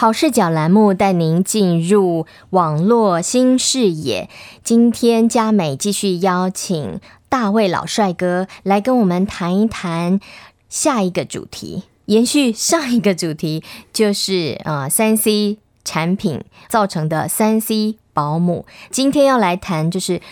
[0.00, 4.30] 好视角栏目带您进入网络新视野。
[4.62, 10.20] 今天佳美继续邀请大卫老帅哥来跟我们谈一谈
[10.68, 18.66] 下一个主题，延续上一个主题，就是呃三 C 产品造成的三 C 保姆。
[18.92, 20.22] 今天要来谈就是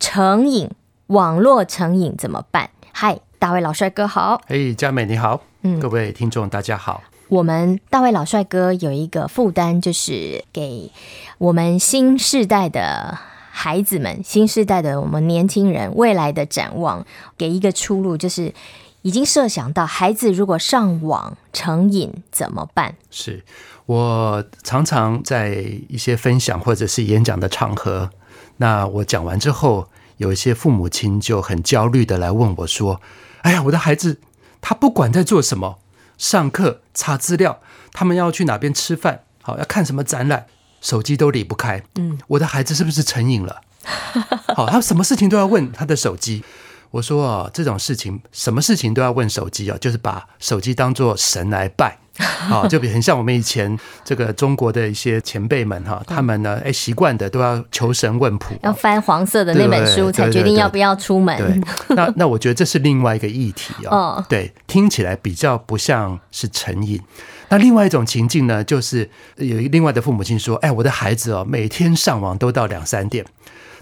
[0.00, 0.70] 成瘾，
[1.08, 2.70] 网络成瘾怎么办？
[2.92, 4.40] 嗨，大卫老帅哥好。
[4.46, 7.02] 嘿，佳美你好，嗯，各位听众大家好。
[7.32, 10.92] 我们大卫老帅哥有一个负担，就是给
[11.38, 13.18] 我们新世代的
[13.50, 17.06] 孩子们、新世代的我们年轻人未来的展望，
[17.38, 18.52] 给一个出路，就是
[19.00, 22.96] 已经设想到孩子如果上网成瘾怎么办？
[23.10, 23.42] 是
[23.86, 25.54] 我常常在
[25.88, 28.10] 一些分享或者是演讲的场合，
[28.58, 29.88] 那我讲完之后，
[30.18, 33.00] 有一些父母亲就很焦虑的来问我说
[33.40, 34.20] ：“哎呀，我的孩子
[34.60, 35.78] 他不管在做什么。”
[36.22, 37.60] 上课查资料，
[37.92, 40.46] 他们要去哪边吃饭，好要看什么展览，
[40.80, 41.82] 手机都离不开。
[41.96, 43.60] 嗯，我的孩子是不是成瘾了？
[44.54, 46.44] 好，他什么事情都要问他的手机。
[46.92, 51.98] 我说啊，这种事情，什么事情都要问手机啊，就是把手机当做神来拜。
[52.18, 61.36] 好，就比很像我们以前这个中国的一些前辈们哈，他们呢，哎，习惯的都要求神问卜，要翻黄色的那本书才决定要不要出门。
[61.38, 64.22] 对，那那我觉得这是另外一个议题哦。
[64.28, 67.00] 对，听起来比较不像是成瘾。
[67.48, 73.24] 那另外一种情境呢，就是有另外的父母亲说，哎，我的孩子哦，每天上网都到两三点，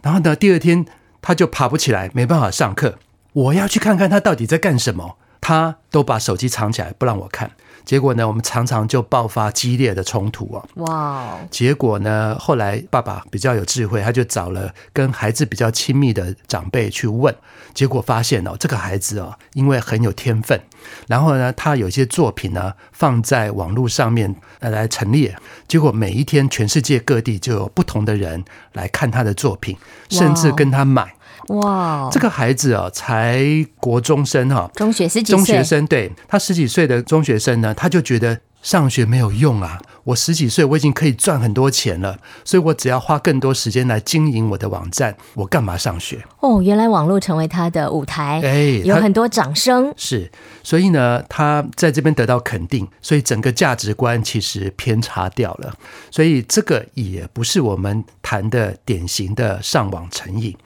[0.03, 0.87] 然后呢，第二天
[1.21, 2.99] 他就爬不起来，没办法上课。
[3.33, 7.51] 我要去看看他到底在干什么，他都把手机藏起来不让我看。
[7.83, 10.65] 结果呢，我们常常就爆发激烈的冲突啊！
[10.77, 11.39] 哇！
[11.51, 17.35] 结果呢，后来爸爸比较有智慧，他就找了跟孩子比较亲密的长辈去问，
[17.75, 20.61] 结果发现哦，这个孩子哦，因为很有天分，
[21.09, 25.35] 然后呢，他有一些作品呢放在网络上面来陈列，
[25.67, 29.77] 结果每一天全世界各地就有不同的人来看他的作品，
[30.11, 31.15] 甚至跟他买。
[31.49, 33.45] 哇，这个孩子啊，才
[33.79, 39.81] 国中生哈，中学十几岁，中学生，对，他十几岁的中学生呢，他就觉得上学没有用啊。
[40.03, 46.25] 我十几岁，我已经可以赚很多钱了，所以我只要花更多时间来经营我的网站，我干嘛上学？
[46.41, 49.93] 哦，原来网络成为他的舞台，哎，有很多掌声。
[49.99, 50.29] 是，
[50.63, 55.75] 所以呢，他在这边得到肯定，所以整个价值观其实偏差掉了。
[56.11, 60.57] 所以这个也不是我们谈的典型的上网成瘾。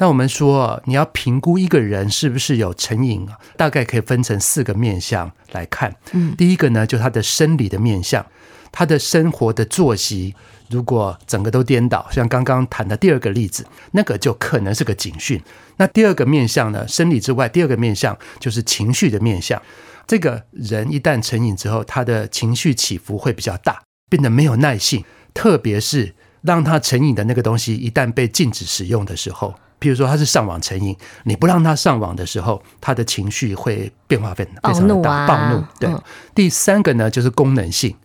[0.00, 5.94] 那我们说，你要评估一个人是不是有成瘾啊，大概可以分成四个面向来看。
[6.12, 8.24] 嗯，第一个呢，就他的生理的面向，
[8.72, 10.34] 他的生活的作息
[10.70, 15.38] 如果整个都颠倒，像刚刚谈的第二个例子，那个就可能是个警讯。
[15.76, 19.60] 那第二个面向呢，生理之外，第二个面向就是情绪的面向。
[20.06, 29.54] 这个人一旦成瘾之后，他的情绪起伏会比较大，变得没有耐性，特别是让他成瘾的那个东西一旦被禁止使用的时候。
[29.80, 35.64] 譬如说他是上网成瘾，你不让他上网的时候，他的情绪会变化非非常的大，暴怒。
[35.78, 35.90] 对，
[36.34, 37.96] 第三个呢就是功能性，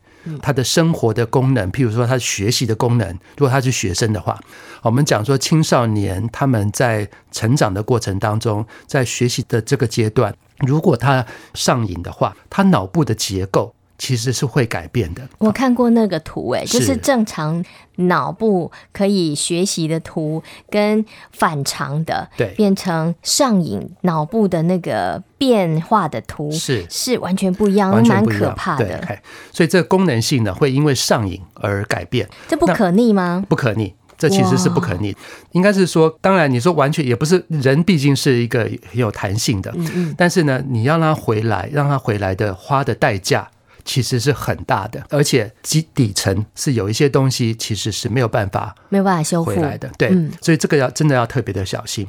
[0.42, 4.40] 他的生活的功能，譬如说他学习的功能，如果他是学生的话，
[4.82, 13.75] 我们讲说青少年他们在成长的过程当中，在学习的这个阶段，如果他上瘾的话，他脑部的结构。
[13.98, 15.28] 其实是会改变的。
[15.38, 17.64] 我看过那个图，哎，就是正常
[17.96, 28.98] 脑部可以学习的图，跟反常的，对，变成上瘾脑部的那个变化的图，是是完全不一样，蛮可怕的。
[29.00, 29.20] 对，
[29.52, 32.28] 所以这个功能性呢，会因为上瘾而改变。
[32.48, 33.46] 这不可逆吗？
[33.48, 35.16] 不可逆，这其实是不可逆。
[35.54, 39.72] 应该是说，当然你说完全也不是，人毕竟是一个很有弹性的。
[39.76, 40.16] 嗯嗯。
[40.18, 43.50] 但是呢，你要让他回来，让他回来的花的代价。
[43.86, 49.90] 其实是很大的，而且基底层是有一些东西，其实是没有办法没有办法修复回来的。
[49.98, 50.10] 对，
[50.42, 52.06] 所以这个要真的要特别的小心。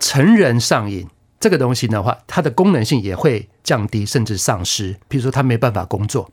[0.00, 1.06] 成人上瘾
[1.38, 4.96] 这个东西的话，它的功能性也会降低，甚至丧失。
[5.06, 6.28] 比如说，他没办法工作。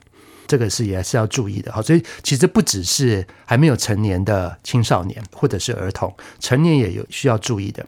[0.47, 7.85] 这个是也是要注意的哈，所以其实不只是还没有成年的青少年或者是儿童，成年也有需要注意的。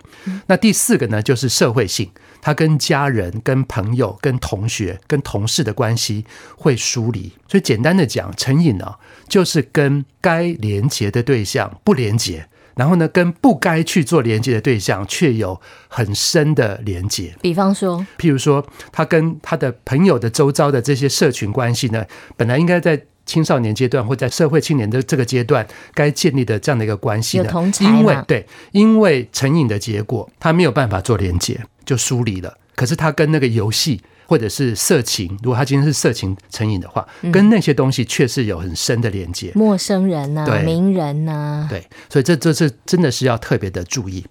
[0.48, 2.10] 那第四个呢，就是社会性，
[2.42, 6.26] 他跟家人、跟朋友、跟同学、跟同事的关系
[6.58, 7.32] 会疏离。
[7.48, 8.96] 所以简单的讲，成瘾呢，
[9.28, 12.48] 就是跟该连结的对象不连接。
[12.78, 17.36] 然后呢，跟不该去做连接的对象却有很深的连接。
[17.42, 27.52] 比方说，譬如说，他跟他的朋友的周遭的这些社群关系呢，本来应该在青少年阶段或在社会青年的这个阶段该建立的这样的一个关系呢，
[27.82, 32.58] 因为对，因为成瘾的结果，他没有办法做连接，就疏离了。
[32.76, 39.52] 可是他跟那个游戏或者是色情，如果他今天是色情成瘾的话，跟那些东西确实有很深的连接。
[39.56, 44.26] 陌生人呐、啊，名人呐、啊，对，所以这这是真的是要特别的注意。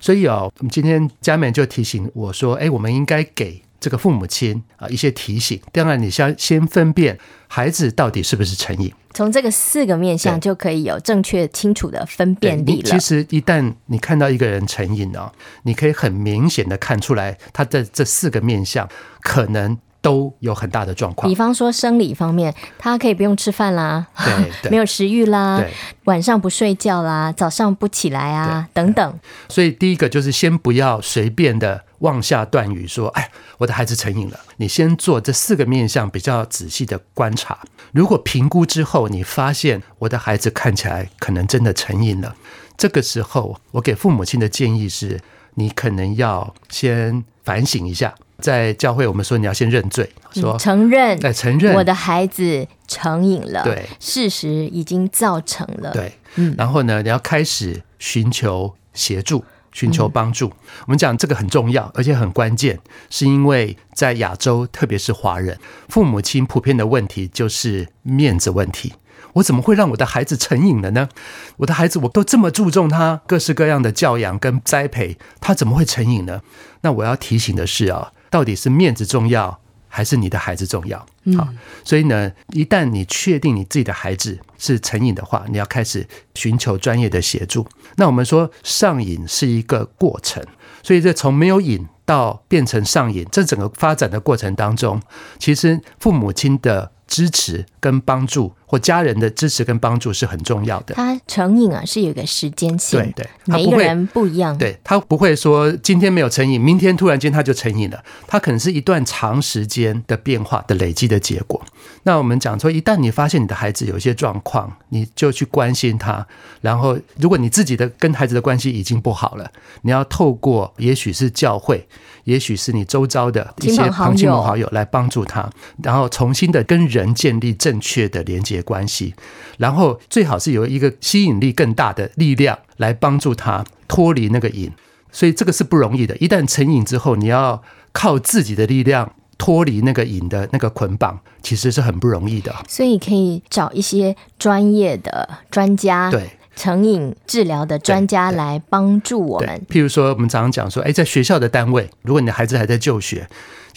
[0.00, 5.60] 所以哦，我们今天佳美就提醒我说，哎，我们应该给这个父母亲啊一些提醒。
[5.72, 8.92] 当然，你先先分辨孩子到底是不是成瘾。
[9.14, 12.90] 从这个四个面向就可以有正确清楚的分辨力了。
[12.90, 15.32] 其实一旦你看到一个人成瘾哦，
[15.62, 18.88] 你可以很明显的看出来他的这四个面向
[19.22, 21.28] 可能都有很大的状况。
[21.28, 25.72] 比方说生理方面，他可以不用吃饭啦，对，对 没有食欲啦，对，
[26.04, 29.18] 晚上不睡觉啦，早上不起来啊，等等。
[29.48, 34.38] 所以第一个就是先不要随便的妄下断语说，哎，我的孩子成瘾了。
[34.56, 37.58] 你先做这四个面向比较仔细的观察。
[37.92, 42.34] 如果评估之后，你发现我的孩子看起来可能真的成瘾了，
[42.76, 45.20] 这个时候我给父母亲的建议是，
[45.54, 48.14] 你可能要先反省一下。
[48.42, 59.44] 在教会，我们说你要先认罪，说、嗯、承认，哎，承认我的孩子成瘾了，对，事实已经造成了，对，嗯，然后呢，你要开始寻求协助。
[59.70, 60.50] 寻求帮助，
[60.86, 62.80] 我们讲这个很重要，而且很关键，
[63.10, 65.56] 是因为在亚洲，特别是华人，
[65.88, 68.94] 父母亲普遍的问题就是面子问题。
[69.34, 71.10] 我怎么会让我的孩子成瘾了呢？
[71.58, 76.40] 我的孩子我都这么注重他各式各样的教养跟栽培，他怎么会成瘾呢？
[76.80, 80.98] 那我要提醒的是啊，到底是面子重要，还是你的孩子重要？
[81.36, 81.48] 好，
[81.84, 87.66] 所以呢，一旦你确定你自己的孩子是成瘾的话，你要开始寻求专业的协助。
[87.96, 90.42] 那我们说上瘾是一个过程，
[90.82, 95.00] 所以这从没有瘾到变成上瘾，这整个发展的过程当中，
[95.38, 100.94] 其实父母亲的支持跟帮助，或家人的支持跟帮助是很重要的。
[100.94, 104.56] 他成瘾啊，是有一个时间性，对对，每一个人不一样。
[104.56, 108.04] 对，他不会说今天没有成瘾，明天突然间他就成瘾了。
[108.26, 111.60] 他可能是一段长时间的变化的累积的结果。
[112.04, 116.26] 那我们讲说，一旦你发现你的孩子有一些状况，你就去关心他。
[116.60, 119.50] 然后，如果你自己的跟孩子的关系已经不好了，
[119.82, 121.86] 你要透过也许是教会，
[122.24, 125.50] 也许是你周遭的一些朋亲朋好友来帮助他，
[125.82, 129.14] 然后重新的跟人建立正确的连接关系。
[129.58, 134.72] 然后最好是有一个吸引力更大的力量来帮助他脱离那个瘾。
[135.10, 136.16] 所以这个是不容易的。
[136.18, 137.62] 一旦成瘾之后，你要
[137.92, 139.12] 靠自己的力量。
[139.38, 142.54] 脱离那个瘾的那个捆绑，其实是很不容易的。
[142.68, 149.62] 所以可以找一些专业的专家，对成瘾治疗的专家来帮助我们。
[149.70, 153.28] 譬如说，我们常常讲说，哎，在学校的单位，如果你的孩子还在就学。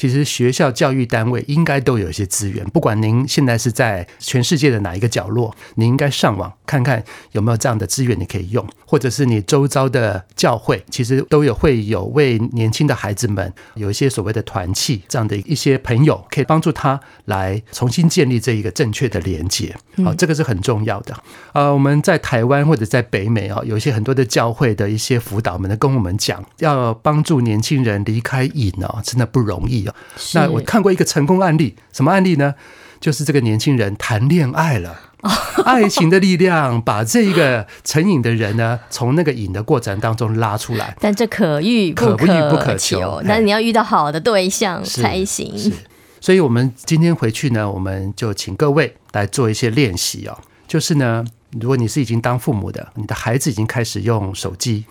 [0.02, 7.04] 其实学校教育单位应该都有一些资源，不管您现在是在全世界的哪一个角落，你应该上网看看
[7.34, 19.76] 有没有这样的资源你可以用，或者是你周遭的教会，其实都有会有为年轻的孩子们有一些所谓的团契这样的一些朋友，可以帮助他来重新建立这一个正确的连接。
[20.04, 21.16] 好，这个是很重要的。
[21.54, 29.96] 呃，我们在台湾或者在北美啊，有一些很多的教会的一些辅导们呢跟我们讲，要帮助年轻人离开瘾哦，真的不容易哦。
[30.34, 32.56] 那我看过一个成功案例，什么案例呢？
[33.00, 34.96] 就是这个年轻人谈恋爱了，
[35.66, 40.96] 爱情的力量把这个成瘾的人呢，从那个瘾的过程当中拉出来。
[41.00, 45.58] 但这可遇不可求，不可求，那你要遇到好的对象才行。
[45.58, 45.72] 是，
[46.20, 50.38] 所以我们今天回去呢，我们就请各位来做一些练习哦。
[50.68, 51.26] 就是呢，
[51.60, 54.86] 如果你是已经当父母的，你的孩子已经开始用手机。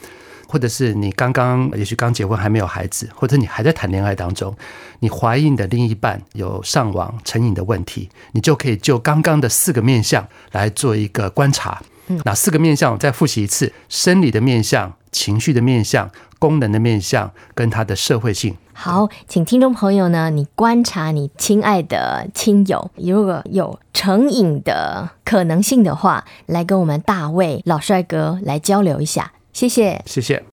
[0.51, 4.53] 或者是你刚刚也许刚结婚还没有孩子，或者你还在谈恋爱当中，
[4.99, 11.81] 你怀疑你的另一半有上网成瘾的问题，你就可以就刚刚的四个面相来做一个观察。
[12.09, 12.93] 嗯，哪四个面相？
[12.93, 18.57] 我再复习一次：生理的面相、情绪的面相、功能的面相，跟他的社会性。
[18.73, 29.31] 好，请听众朋友呢，你观察你亲爱的亲友，如果有成瘾的可能性的话，来跟我们大卫老帅哥来交流一下。
[29.53, 30.43] 谢谢，谢谢。